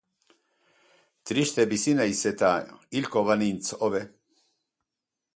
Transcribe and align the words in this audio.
Triste 1.31 1.65
bizi 1.73 1.93
naiz 1.99 2.15
eta, 2.31 2.49
hilko 2.99 3.23
banintz 3.27 3.63
hobe. 3.89 4.01